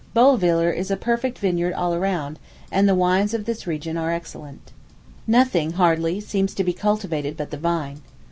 Bolwiller 0.15 0.71
is 0.71 0.89
a 0.89 0.97
perfect 0.97 1.37
vineyard 1.37 1.73
all 1.73 1.93
around, 1.93 2.39
and 2.71 2.89
the 2.89 2.95
wines 2.95 3.35
of 3.35 3.45
this 3.45 3.67
region 3.67 3.97
are 3.97 4.11
excellent. 4.11 4.71
Nothing, 5.27 5.73
hardly, 5.73 6.19
seems 6.19 6.55
to 6.55 6.63
be 6.63 6.73
cultivated 6.73 7.37
but 7.37 7.51
the 7.51 7.57
vine. 7.57 8.01